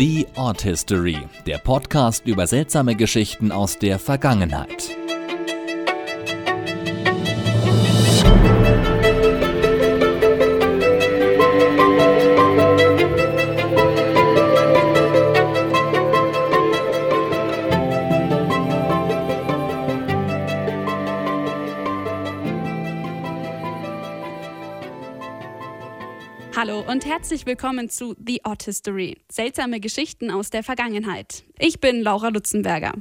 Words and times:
The 0.00 0.26
Art 0.34 0.62
History, 0.62 1.18
der 1.46 1.58
Podcast 1.58 2.26
über 2.26 2.46
seltsame 2.46 2.96
Geschichten 2.96 3.52
aus 3.52 3.78
der 3.78 3.98
Vergangenheit. 3.98 4.96
Hallo 26.56 26.80
und 26.80 27.06
herzlich 27.06 27.46
willkommen 27.46 27.88
zu 27.88 28.16
The 28.26 28.40
Odd 28.44 28.64
History. 28.64 29.16
Seltsame 29.30 29.78
Geschichten 29.78 30.32
aus 30.32 30.50
der 30.50 30.64
Vergangenheit. 30.64 31.44
Ich 31.58 31.80
bin 31.80 32.02
Laura 32.02 32.28
Lutzenberger. 32.28 32.94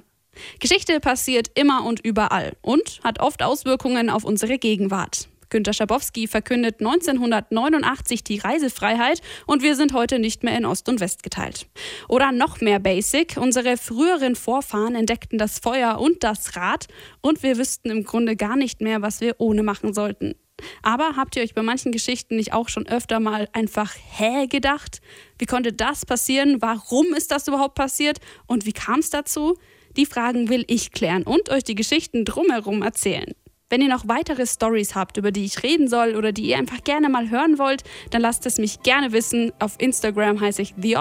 Geschichte 0.59 0.99
passiert 0.99 1.49
immer 1.55 1.83
und 1.83 1.99
überall 2.05 2.53
und 2.61 2.99
hat 3.03 3.19
oft 3.19 3.41
Auswirkungen 3.41 4.11
auf 4.11 4.23
unsere 4.23 4.59
Gegenwart. 4.59 5.29
Günter 5.49 5.73
Schabowski 5.73 6.27
verkündet 6.27 6.79
1989 6.79 8.23
die 8.23 8.37
Reisefreiheit 8.37 9.21
und 9.47 9.63
wir 9.63 9.75
sind 9.75 9.93
heute 9.93 10.19
nicht 10.19 10.43
mehr 10.43 10.55
in 10.55 10.65
Ost 10.65 10.87
und 10.87 10.99
West 10.99 11.23
geteilt. 11.23 11.67
Oder 12.07 12.31
noch 12.31 12.61
mehr 12.61 12.79
Basic, 12.79 13.35
unsere 13.35 13.77
früheren 13.77 14.35
Vorfahren 14.35 14.93
entdeckten 14.93 15.39
das 15.39 15.57
Feuer 15.57 15.99
und 15.99 16.23
das 16.23 16.55
Rad 16.55 16.87
und 17.21 17.41
wir 17.41 17.57
wüssten 17.57 17.89
im 17.89 18.03
Grunde 18.03 18.35
gar 18.35 18.55
nicht 18.55 18.79
mehr, 18.79 19.01
was 19.01 19.21
wir 19.21 19.35
ohne 19.39 19.63
machen 19.63 19.93
sollten. 19.93 20.35
Aber 20.81 21.15
habt 21.15 21.35
ihr 21.35 21.43
euch 21.43 21.53
bei 21.53 21.61
manchen 21.61 21.91
Geschichten 21.91 22.35
nicht 22.35 22.53
auch 22.53 22.69
schon 22.69 22.87
öfter 22.87 23.19
mal 23.19 23.47
einfach 23.53 23.95
hä 24.17 24.47
gedacht? 24.47 25.01
Wie 25.37 25.45
konnte 25.45 25.73
das 25.73 26.05
passieren? 26.05 26.61
Warum 26.61 27.13
ist 27.13 27.31
das 27.31 27.47
überhaupt 27.47 27.75
passiert? 27.75 28.19
Und 28.47 28.65
wie 28.65 28.73
kam 28.73 28.99
es 28.99 29.09
dazu? 29.09 29.57
Die 29.97 30.05
Fragen 30.05 30.49
will 30.49 30.65
ich 30.67 30.91
klären 30.91 31.23
und 31.23 31.49
euch 31.49 31.63
die 31.63 31.75
Geschichten 31.75 32.25
drumherum 32.25 32.83
erzählen. 32.83 33.33
Wenn 33.69 33.81
ihr 33.81 33.87
noch 33.87 34.07
weitere 34.07 34.47
Stories 34.47 34.95
habt, 34.95 35.17
über 35.17 35.31
die 35.31 35.45
ich 35.45 35.61
reden 35.61 35.87
soll 35.87 36.15
oder 36.15 36.31
die 36.31 36.47
ihr 36.47 36.57
einfach 36.57 36.83
gerne 36.83 37.07
mal 37.07 37.29
hören 37.29 37.59
wollt, 37.59 37.83
dann 38.09 38.21
lasst 38.21 38.47
es 38.47 38.57
mich 38.57 38.81
gerne 38.81 39.11
wissen. 39.11 39.51
Auf 39.59 39.75
Instagram 39.77 40.41
heiße 40.41 40.61
ich 40.61 40.73
The 40.75 40.95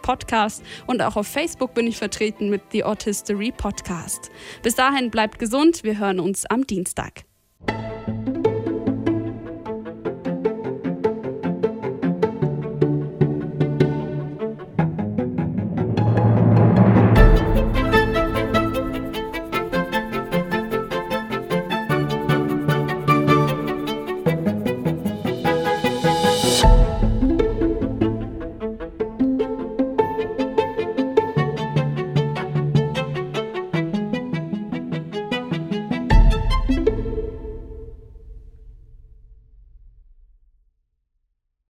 Podcast 0.00 0.62
und 0.86 1.02
auch 1.02 1.16
auf 1.16 1.26
Facebook 1.26 1.74
bin 1.74 1.86
ich 1.86 1.98
vertreten 1.98 2.48
mit 2.48 2.62
The 2.72 2.84
History 3.04 3.52
Podcast. 3.54 4.30
Bis 4.62 4.76
dahin 4.76 5.10
bleibt 5.10 5.38
gesund, 5.38 5.84
wir 5.84 5.98
hören 5.98 6.20
uns 6.20 6.46
am 6.46 6.66
Dienstag. 6.66 7.24